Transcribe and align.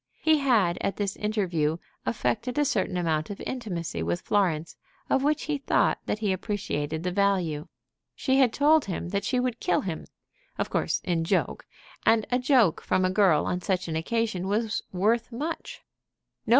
He 0.23 0.39
had 0.39 0.79
at 0.81 0.95
this 0.97 1.15
interview 1.17 1.77
affected 2.07 2.57
a 2.57 2.65
certain 2.65 2.97
amount 2.97 3.29
of 3.29 3.39
intimacy 3.41 4.01
with 4.01 4.21
Florence 4.21 4.75
of 5.11 5.21
which 5.21 5.43
he 5.43 5.59
thought 5.59 5.99
that 6.07 6.17
he 6.17 6.33
appreciated 6.33 7.03
the 7.03 7.11
value. 7.11 7.67
She 8.15 8.37
had 8.39 8.51
told 8.51 8.85
him 8.85 9.09
that 9.09 9.23
she 9.23 9.39
would 9.39 9.59
kill 9.59 9.81
him, 9.81 10.07
of 10.57 10.71
course 10.71 11.01
in 11.03 11.23
joke; 11.23 11.67
and 12.03 12.25
a 12.31 12.39
joke 12.39 12.81
from 12.81 13.05
a 13.05 13.11
girl 13.11 13.45
on 13.45 13.61
such 13.61 13.87
an 13.87 13.95
occasion 13.95 14.47
was 14.47 14.81
worth 14.91 15.31
much. 15.31 15.81